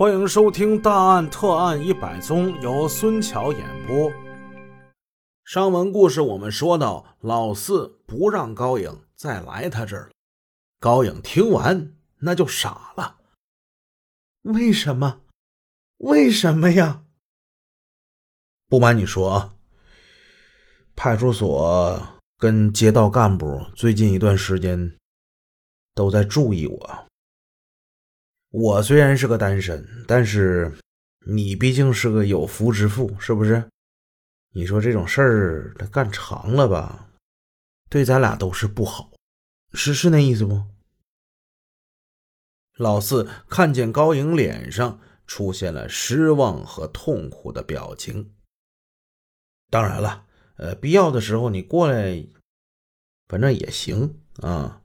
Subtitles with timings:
[0.00, 4.10] 欢迎收听《大案特案一百宗》，由孙桥演播。
[5.44, 10.12] 上文故事我们说到，老四不让高颖再来他这儿了。
[10.78, 13.18] 高颖听完，那就傻了。
[14.40, 15.20] 为什么？
[15.98, 17.02] 为什么呀？
[18.70, 19.54] 不瞒你说啊，
[20.96, 22.02] 派出所
[22.38, 24.96] 跟街道干部最近一段时间
[25.94, 27.09] 都在注意我。
[28.50, 30.76] 我虽然是个单身，但是
[31.26, 33.68] 你毕竟是个有夫之妇，是不是？
[34.52, 37.08] 你说这种事儿他干长了吧，
[37.88, 39.12] 对咱俩都是不好，
[39.72, 40.64] 是是那意思不？
[42.76, 48.34] 老四看见高颖脸上出现了失望和痛苦的表情。
[49.70, 52.26] 当然了，呃，必要的时候你过来，
[53.28, 54.79] 反正也行啊。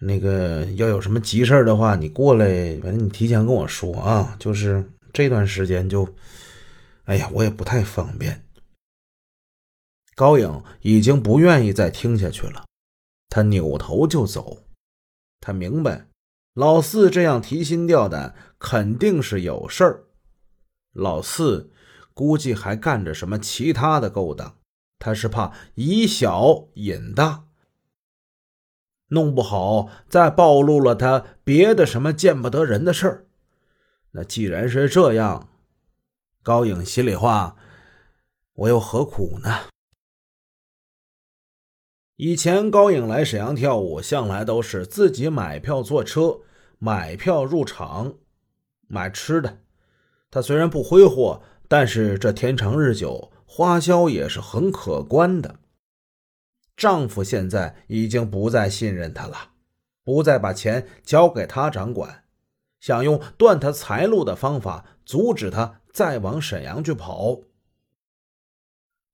[0.00, 2.46] 那个要有什么急事的话，你过来，
[2.82, 4.36] 反正你提前跟我说啊。
[4.38, 6.08] 就是这段时间就，
[7.04, 8.44] 哎呀，我也不太方便。
[10.14, 12.64] 高颖已经不愿意再听下去了，
[13.28, 14.58] 他扭头就走。
[15.40, 16.06] 他明白，
[16.54, 20.04] 老四这样提心吊胆，肯定是有事儿。
[20.92, 21.72] 老四
[22.12, 24.56] 估计还干着什么其他的勾当，
[24.98, 27.44] 他是怕以小引大。
[29.14, 33.26] 弄不好再暴露了他别的什么见不得人的事儿。
[34.10, 35.48] 那既然是这样，
[36.42, 37.56] 高颖心里话，
[38.52, 39.60] 我又何苦呢？
[42.16, 46.40] 以前高颖来沈阳跳舞，向来都是自己买票坐车，
[46.78, 48.14] 买票入场，
[48.86, 49.58] 买吃的。
[50.30, 55.58] 他虽然不挥霍，但是这天长日久，花销也是很可观的。
[56.84, 59.52] 丈夫现在已经不再信任她了，
[60.02, 62.24] 不再把钱交给她掌管，
[62.78, 67.40] 想用断她财路的方法阻止她再往沈阳去跑。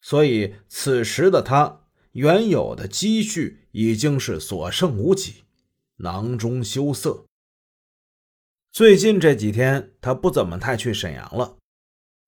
[0.00, 5.44] 所以此时的她原有的积蓄已经是所剩无几，
[5.96, 7.26] 囊中羞涩。
[8.72, 11.58] 最近这几天，她不怎么太去沈阳了，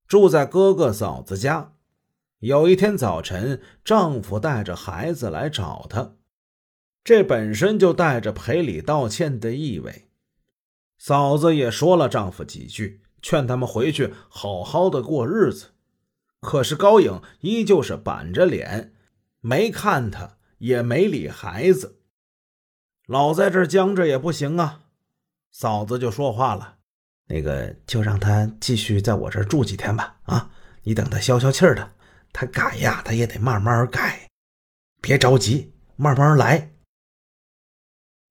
[0.07, 1.73] 住在哥哥嫂子家。
[2.41, 6.15] 有一天早晨，丈夫带着孩子来找她，
[7.03, 10.07] 这本身就带着赔礼道歉的意味。
[10.97, 15.67] 嫂子也说了丈夫几句，劝他们回去好好的过日子。
[16.39, 18.91] 可是高颖依旧是板着脸，
[19.41, 21.99] 没看他，也没理孩子。
[23.05, 24.85] 老在这僵着也不行啊，
[25.51, 26.77] 嫂子就说话了
[27.29, 30.17] ：“那个，就让他继续在我这儿住几天吧。
[30.23, 30.49] 啊，
[30.81, 31.91] 你等他消消气儿的。”
[32.33, 34.29] 他改呀，他也得慢慢改，
[35.01, 36.73] 别着急，慢慢来。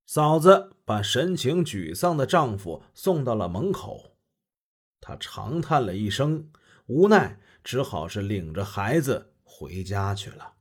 [0.06, 4.16] 嫂子把神情沮丧的丈夫送到了门口，
[5.00, 6.50] 她长叹了一声，
[6.86, 10.54] 无奈只好是领着孩子回家去了。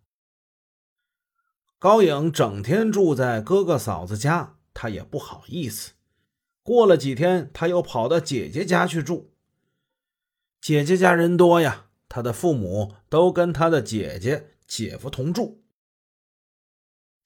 [1.79, 5.94] 高颖整天住在哥哥嫂子家，她也不好意思。
[6.61, 9.33] 过了几天，她又跑到姐姐家去住。
[10.61, 11.88] 姐姐家人多呀。
[12.09, 15.64] 他的父母都跟他的姐姐、姐夫同住。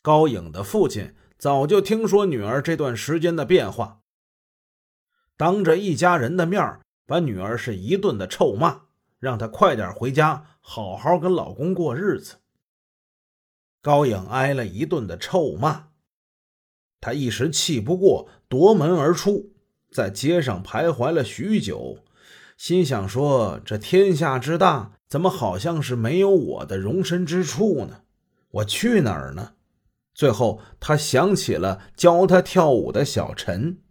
[0.01, 4.01] 高颖的父亲早就听说女儿这段时间的变化，
[5.37, 8.83] 当着一家人的面把女儿是一顿的臭骂，
[9.19, 12.35] 让她快点回家，好好跟老公过日子。
[13.81, 15.89] 高颖挨了一顿的臭骂，
[16.99, 19.53] 她一时气不过，夺门而出，
[19.91, 21.99] 在街上徘徊了许久。
[22.57, 28.03] 心想说：“这天下之大，怎么好像是没有我的容身之处呢？
[28.49, 29.53] 我去哪儿呢？”
[30.13, 33.81] 最后，他想起了教他跳舞的小陈，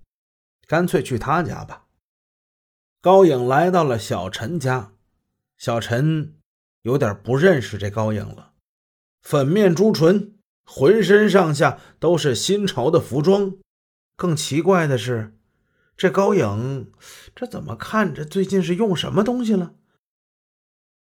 [0.66, 1.86] 干脆去他家吧。
[3.00, 4.92] 高颖来到了小陈家，
[5.58, 6.36] 小陈
[6.82, 8.52] 有点不认识这高颖了，
[9.22, 13.54] 粉面朱唇，浑身上下都是新潮的服装。
[14.16, 15.36] 更奇怪的是。
[15.96, 16.92] 这高颖，
[17.34, 19.74] 这怎么看着最近是用什么东西了？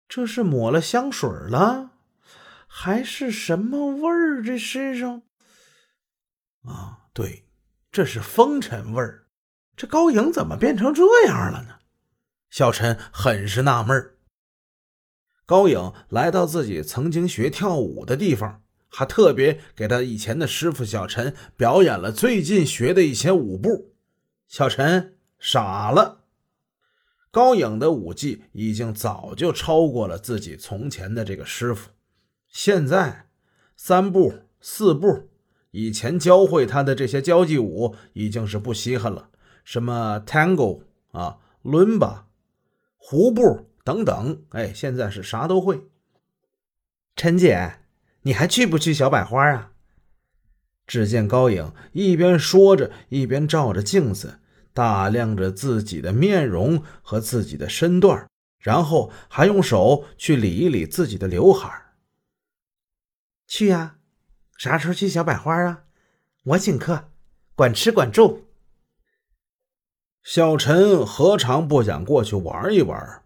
[0.09, 1.91] 这是抹了香水了，
[2.67, 4.43] 还是什么味儿？
[4.43, 5.23] 这身上
[6.63, 7.45] 啊，对，
[7.93, 9.27] 这是风尘味儿。
[9.77, 11.81] 这高颖怎么变成这样了呢？
[12.51, 14.17] 小陈很是纳闷儿
[15.45, 23.98] 高颖来到自己曾经学跳舞的地方，还特别给他以前的师傅小陈表演了最近学的一些舞步。
[24.49, 26.25] 小陈傻了，
[27.31, 31.91] 高颖的武技已经早就超过了自己从前的这个师傅。
[32.49, 33.29] 现在
[33.77, 35.29] 三步四步，
[35.71, 39.29] 以前教会他的这些交际舞已经是不稀罕了。
[39.65, 40.81] 什么 tango
[41.13, 42.29] 啊伦巴、
[42.97, 45.83] 胡步等等，哎，现在是啥都会。
[47.15, 47.81] 陈姐，
[48.23, 49.73] 你还去不去小百花啊？
[50.89, 54.41] 只见高颖一边说着，一边照着镜子
[54.73, 58.27] 打量着自己的面容和自己的身段，
[58.59, 61.93] 然后还用手去理一理自己的刘海
[63.47, 63.97] 去呀，
[64.57, 65.85] 啥时候去小百花啊？
[66.45, 67.11] 我请客，
[67.55, 68.47] 管吃管住。
[70.23, 73.23] 小陈何尝不想过去玩一玩？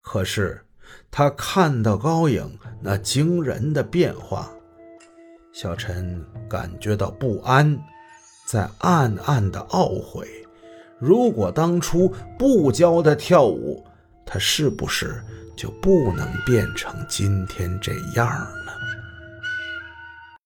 [0.00, 0.66] 可是
[1.10, 4.54] 他看到高颖那惊人的变化。
[5.52, 7.78] 小陈感觉到不安，
[8.46, 10.26] 在暗暗的懊悔：
[10.98, 13.84] 如果当初不教他跳舞，
[14.24, 15.22] 他是不是
[15.54, 18.46] 就不能变成今天这样？